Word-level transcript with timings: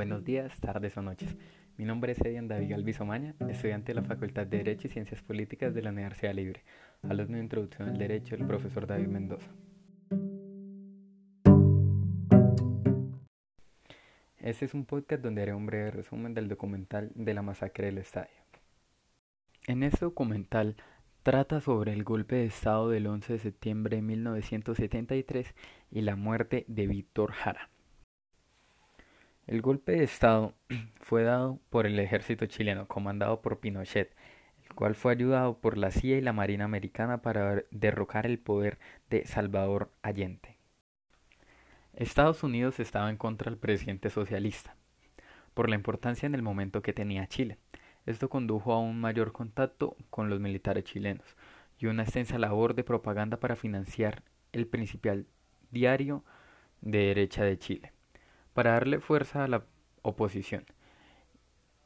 días, 0.00 0.58
tardes 0.60 0.96
o 0.96 1.02
noches. 1.02 1.36
Mi 1.76 1.84
nombre 1.84 2.12
es 2.12 2.20
Edian 2.22 2.48
David 2.48 2.70
Galvisomaña, 2.70 3.34
estudiante 3.50 3.92
de 3.92 4.00
la 4.00 4.06
Facultad 4.06 4.46
de 4.46 4.56
Derecho 4.56 4.86
y 4.86 4.90
Ciencias 4.90 5.20
Políticas 5.20 5.74
de 5.74 5.82
la 5.82 5.90
Universidad 5.90 6.32
Libre. 6.32 6.62
Alumno 7.02 7.36
de 7.36 7.42
Introducción 7.42 7.90
al 7.90 7.98
Derecho, 7.98 8.34
el 8.34 8.46
profesor 8.46 8.86
David 8.86 9.08
Mendoza. 9.08 9.50
Este 14.38 14.64
es 14.64 14.72
un 14.72 14.86
podcast 14.86 15.22
donde 15.22 15.42
haré 15.42 15.52
un 15.52 15.66
breve 15.66 15.90
resumen 15.90 16.32
del 16.32 16.48
documental 16.48 17.12
de 17.14 17.34
la 17.34 17.42
masacre 17.42 17.86
del 17.86 17.98
estadio. 17.98 18.40
En 19.66 19.82
este 19.82 20.06
documental 20.06 20.76
trata 21.22 21.60
sobre 21.60 21.92
el 21.92 22.04
golpe 22.04 22.36
de 22.36 22.46
Estado 22.46 22.88
del 22.88 23.06
11 23.06 23.34
de 23.34 23.38
septiembre 23.38 23.96
de 23.96 24.02
1973 24.02 25.54
y 25.90 26.00
la 26.00 26.16
muerte 26.16 26.64
de 26.68 26.86
Víctor 26.86 27.32
Jara. 27.32 27.68
El 29.50 29.62
golpe 29.62 29.90
de 29.90 30.04
Estado 30.04 30.54
fue 31.00 31.24
dado 31.24 31.58
por 31.70 31.84
el 31.84 31.98
ejército 31.98 32.46
chileno, 32.46 32.86
comandado 32.86 33.42
por 33.42 33.58
Pinochet, 33.58 34.14
el 34.62 34.74
cual 34.76 34.94
fue 34.94 35.10
ayudado 35.10 35.58
por 35.58 35.76
la 35.76 35.90
CIA 35.90 36.18
y 36.18 36.20
la 36.20 36.32
Marina 36.32 36.66
Americana 36.66 37.20
para 37.20 37.64
derrocar 37.72 38.26
el 38.26 38.38
poder 38.38 38.78
de 39.10 39.26
Salvador 39.26 39.90
Allende. 40.02 40.56
Estados 41.94 42.44
Unidos 42.44 42.78
estaba 42.78 43.10
en 43.10 43.16
contra 43.16 43.50
del 43.50 43.58
presidente 43.58 44.08
socialista, 44.08 44.76
por 45.52 45.68
la 45.68 45.74
importancia 45.74 46.28
en 46.28 46.36
el 46.36 46.42
momento 46.42 46.80
que 46.80 46.92
tenía 46.92 47.26
Chile. 47.26 47.58
Esto 48.06 48.30
condujo 48.30 48.72
a 48.72 48.78
un 48.78 49.00
mayor 49.00 49.32
contacto 49.32 49.96
con 50.10 50.30
los 50.30 50.38
militares 50.38 50.84
chilenos 50.84 51.26
y 51.76 51.86
una 51.86 52.04
extensa 52.04 52.38
labor 52.38 52.76
de 52.76 52.84
propaganda 52.84 53.40
para 53.40 53.56
financiar 53.56 54.22
el 54.52 54.68
principal 54.68 55.26
diario 55.72 56.24
de 56.82 56.98
derecha 56.98 57.42
de 57.42 57.58
Chile 57.58 57.92
para 58.52 58.72
darle 58.72 59.00
fuerza 59.00 59.44
a 59.44 59.48
la 59.48 59.64
oposición 60.02 60.64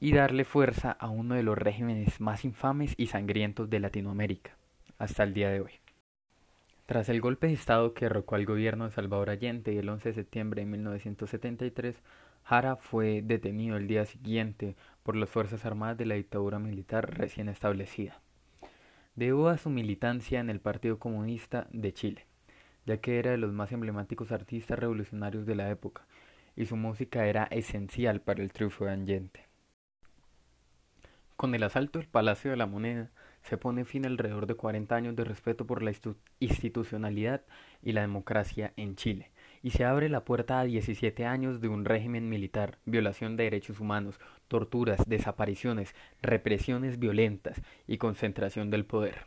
y 0.00 0.12
darle 0.12 0.44
fuerza 0.44 0.90
a 0.92 1.10
uno 1.10 1.34
de 1.34 1.42
los 1.42 1.58
regímenes 1.58 2.20
más 2.20 2.44
infames 2.44 2.94
y 2.96 3.08
sangrientos 3.08 3.68
de 3.68 3.80
Latinoamérica 3.80 4.56
hasta 4.98 5.22
el 5.22 5.34
día 5.34 5.50
de 5.50 5.60
hoy. 5.60 5.72
Tras 6.86 7.08
el 7.08 7.20
golpe 7.20 7.46
de 7.46 7.52
Estado 7.52 7.94
que 7.94 8.06
derrocó 8.06 8.34
al 8.34 8.46
gobierno 8.46 8.86
de 8.86 8.90
Salvador 8.90 9.30
Allende 9.30 9.78
el 9.78 9.88
11 9.88 10.08
de 10.08 10.14
septiembre 10.14 10.62
de 10.62 10.66
1973, 10.66 12.02
Jara 12.42 12.76
fue 12.76 13.22
detenido 13.22 13.76
el 13.76 13.86
día 13.86 14.06
siguiente 14.06 14.74
por 15.02 15.14
las 15.14 15.28
Fuerzas 15.28 15.64
Armadas 15.64 15.98
de 15.98 16.06
la 16.06 16.16
dictadura 16.16 16.58
militar 16.58 17.16
recién 17.16 17.48
establecida. 17.48 18.20
Debido 19.14 19.48
a 19.48 19.58
su 19.58 19.70
militancia 19.70 20.40
en 20.40 20.50
el 20.50 20.60
Partido 20.60 20.98
Comunista 20.98 21.68
de 21.72 21.92
Chile, 21.92 22.26
ya 22.86 22.96
que 22.96 23.18
era 23.18 23.30
de 23.30 23.36
los 23.36 23.52
más 23.52 23.70
emblemáticos 23.70 24.32
artistas 24.32 24.78
revolucionarios 24.78 25.46
de 25.46 25.54
la 25.54 25.70
época 25.70 26.06
y 26.60 26.66
su 26.66 26.76
música 26.76 27.26
era 27.26 27.44
esencial 27.44 28.20
para 28.20 28.42
el 28.42 28.52
triunfo 28.52 28.84
de 28.84 28.90
Allende. 28.90 29.40
Con 31.36 31.54
el 31.54 31.62
asalto 31.62 31.98
del 31.98 32.06
Palacio 32.06 32.50
de 32.50 32.58
la 32.58 32.66
Moneda 32.66 33.10
se 33.40 33.56
pone 33.56 33.86
fin 33.86 34.04
alrededor 34.04 34.46
de 34.46 34.56
40 34.56 34.94
años 34.94 35.16
de 35.16 35.24
respeto 35.24 35.66
por 35.66 35.82
la 35.82 35.90
institucionalidad 36.38 37.46
y 37.82 37.92
la 37.92 38.02
democracia 38.02 38.74
en 38.76 38.94
Chile, 38.94 39.30
y 39.62 39.70
se 39.70 39.86
abre 39.86 40.10
la 40.10 40.26
puerta 40.26 40.60
a 40.60 40.64
17 40.64 41.24
años 41.24 41.62
de 41.62 41.68
un 41.68 41.86
régimen 41.86 42.28
militar, 42.28 42.76
violación 42.84 43.38
de 43.38 43.44
derechos 43.44 43.80
humanos, 43.80 44.20
torturas, 44.46 45.08
desapariciones, 45.08 45.94
represiones 46.20 46.98
violentas 46.98 47.62
y 47.86 47.96
concentración 47.96 48.68
del 48.70 48.84
poder, 48.84 49.24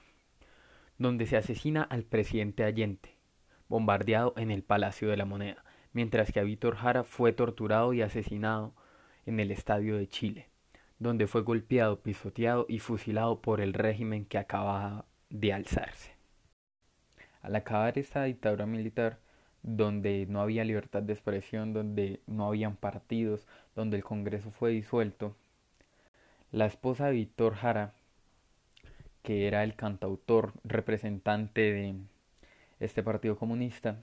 donde 1.00 1.26
se 1.26 1.38
asesina 1.38 1.81
al 1.81 2.04
presidente 2.04 2.64
Allende, 2.64 3.17
bombardeado 3.70 4.36
en 4.38 4.52
el 4.52 4.61
Palacio 4.61 5.09
de 5.09 5.17
la 5.17 5.26
Moneda, 5.26 5.64
mientras 5.94 6.31
que 6.31 6.39
a 6.39 6.44
Víctor 6.44 6.75
Jara 6.75 7.03
fue 7.03 7.31
torturado 7.31 7.94
y 7.94 8.02
asesinado 8.02 8.73
en 9.26 9.39
el 9.39 9.52
Estadio 9.52 9.95
de 9.98 10.08
Chile, 10.08 10.48
donde 10.99 11.27
fue 11.27 11.42
golpeado, 11.42 12.02
pisoteado 12.02 12.65
y 12.67 12.80
fusilado 12.80 13.42
por 13.42 13.61
el 13.61 13.73
régimen 13.73 14.26
que 14.26 14.37
acababa 14.37 15.05
de 15.30 15.53
alzarse. 15.53 16.11
Al 17.42 17.55
acabar 17.55 17.98
esta 17.98 18.23
dictadura 18.23 18.65
militar, 18.65 19.20
donde 19.61 20.26
no 20.27 20.42
había 20.42 20.65
libertad 20.65 21.03
de 21.03 21.14
expresión, 21.14 21.73
donde 21.73 22.20
no 22.27 22.48
habían 22.48 22.76
partidos, 22.76 23.48
donde 23.76 23.98
el 23.98 24.03
Congreso 24.03 24.52
fue 24.52 24.71
disuelto, 24.71 25.36
la 26.52 26.65
esposa 26.65 27.08
de 27.08 27.14
Víctor 27.14 27.55
Jara, 27.55 27.93
que 29.23 29.48
era 29.48 29.64
el 29.64 29.76
cantautor 29.76 30.53
representante 30.64 31.61
de 31.61 31.95
este 32.80 33.02
partido 33.03 33.37
comunista, 33.37 34.02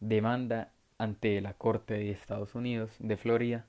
demanda 0.00 0.72
ante 0.98 1.40
la 1.40 1.54
Corte 1.54 1.94
de 1.94 2.10
Estados 2.10 2.54
Unidos 2.54 2.96
de 2.98 3.16
Florida 3.16 3.66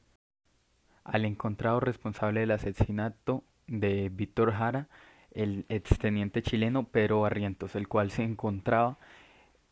al 1.04 1.26
encontrado 1.26 1.80
responsable 1.80 2.42
del 2.42 2.52
asesinato 2.52 3.44
de 3.68 4.10
Víctor 4.10 4.52
Jara, 4.52 4.90
el 5.32 5.66
exteniente 5.70 6.42
chileno 6.42 6.88
Pedro 6.90 7.22
Barrientos, 7.22 7.76
el 7.76 7.88
cual 7.88 8.12
se 8.12 8.24
encontraba 8.24 9.00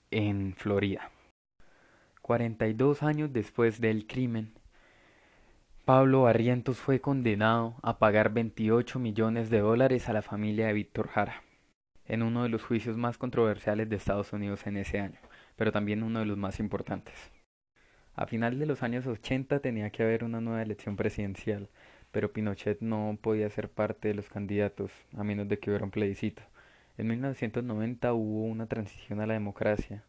en 0.10 0.56
Florida. 0.56 1.12
42 2.22 3.04
años 3.04 3.34
después 3.34 3.80
del 3.80 4.08
crimen, 4.08 4.54
Pablo 5.86 6.24
Barrientos 6.24 6.78
fue 6.78 7.00
condenado 7.02 7.76
a 7.82 7.98
pagar 7.98 8.34
28 8.34 9.00
millones 9.00 9.50
de 9.50 9.60
dólares 9.60 10.10
a 10.10 10.14
la 10.14 10.22
familia 10.22 10.68
de 10.68 10.74
Víctor 10.74 11.08
Jara, 11.08 11.44
en 12.06 12.24
uno 12.24 12.44
de 12.44 12.50
los 12.50 12.64
juicios 12.64 12.98
más 12.98 13.18
controversiales 13.18 13.90
de 13.90 13.96
Estados 13.96 14.34
Unidos 14.34 14.68
en 14.68 14.78
ese 14.78 15.00
año 15.00 15.20
pero 15.58 15.74
también 15.74 16.04
uno 16.04 16.20
de 16.20 16.26
los 16.26 16.38
más 16.38 16.62
importantes. 16.62 17.14
A 18.16 18.26
final 18.26 18.58
de 18.58 18.66
los 18.66 18.82
años 18.82 19.06
80 19.06 19.60
tenía 19.60 19.90
que 19.90 20.04
haber 20.04 20.24
una 20.24 20.40
nueva 20.40 20.62
elección 20.62 20.96
presidencial, 20.96 21.70
pero 22.12 22.32
Pinochet 22.32 22.82
no 22.82 23.18
podía 23.22 23.50
ser 23.50 23.70
parte 23.70 24.08
de 24.08 24.14
los 24.14 24.30
candidatos 24.30 24.92
a 25.16 25.24
menos 25.24 25.50
de 25.50 25.60
que 25.60 25.70
hubiera 25.70 25.86
un 25.86 25.92
plebiscito. 25.92 26.42
En 26.98 27.08
1990 27.08 28.14
hubo 28.14 28.46
una 28.46 28.68
transición 28.68 29.20
a 29.20 29.28
la 29.28 29.34
democracia 29.34 30.04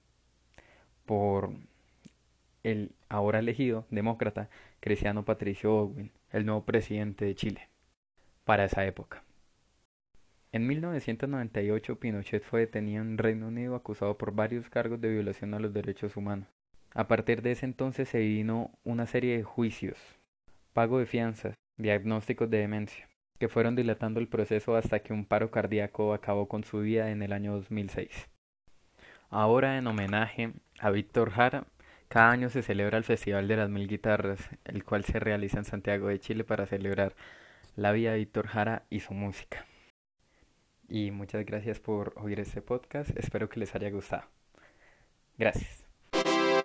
por 1.05 1.51
el 2.63 2.93
ahora 3.09 3.41
elegido 3.41 3.87
demócrata 3.91 4.49
Cristiano 4.81 5.25
Patricio 5.25 5.75
Owen, 5.75 6.13
el 6.31 6.47
nuevo 6.47 6.65
presidente 6.65 7.25
de 7.25 7.35
Chile, 7.35 7.69
para 8.45 8.65
esa 8.65 8.87
época. 8.87 9.23
En 10.51 10.67
1998 10.67 12.01
Pinochet 12.01 12.43
fue 12.43 12.61
detenido 12.61 13.03
en 13.03 13.19
Reino 13.19 13.49
Unido 13.49 13.75
acusado 13.75 14.17
por 14.17 14.33
varios 14.33 14.71
cargos 14.71 14.99
de 14.99 15.11
violación 15.11 15.53
a 15.53 15.59
los 15.59 15.75
derechos 15.75 16.17
humanos. 16.17 16.49
A 16.95 17.07
partir 17.07 17.43
de 17.43 17.53
ese 17.53 17.67
entonces 17.67 18.09
se 18.09 18.21
vino 18.21 18.71
una 18.83 19.05
serie 19.05 19.37
de 19.37 19.43
juicios, 19.43 19.99
pago 20.73 20.99
de 20.99 21.05
fianzas, 21.05 21.55
diagnósticos 21.77 22.49
de 22.49 22.61
demencia, 22.61 23.11
que 23.39 23.51
fueron 23.51 23.77
dilatando 23.77 24.21
el 24.21 24.29
proceso 24.29 24.75
hasta 24.75 25.01
que 25.01 25.13
un 25.13 25.27
paro 25.27 25.51
cardíaco 25.51 26.15
acabó 26.15 26.49
con 26.49 26.65
su 26.65 26.81
vida 26.81 27.11
en 27.11 27.21
el 27.21 27.35
año 27.35 27.53
2006. 27.53 28.31
Ahora, 29.29 29.77
en 29.77 29.87
homenaje 29.87 30.55
a 30.81 30.91
Víctor 30.91 31.31
Jara, 31.31 31.67
cada 32.09 32.31
año 32.31 32.49
se 32.49 32.63
celebra 32.63 32.97
el 32.97 33.05
Festival 33.05 33.49
de 33.49 33.57
las 33.59 33.69
Mil 33.69 33.87
Guitarras, 33.87 34.49
el 34.65 34.83
cual 34.83 35.05
se 35.05 35.21
realiza 35.21 35.59
en 35.59 35.67
Santiago 35.67 36.09
de 36.09 36.21
Chile 36.21 36.43
para 36.43 36.65
celebrar 36.65 37.15
la 37.77 37.93
vida 37.93 38.13
de 38.13 38.19
Víctor 38.19 38.47
Jara 38.47 38.85
y 38.89 39.01
su 39.01 39.13
música 39.13 39.67
y 40.89 41.11
muchas 41.11 41.45
gracias 41.45 41.79
por 41.81 42.15
oír 42.17 42.41
este 42.41 42.63
podcast. 42.63 43.11
Espero 43.17 43.49
que 43.49 43.61
les 43.61 43.75
haya 43.75 43.91
gustado. 43.91 44.25
Gracias. 45.37 45.78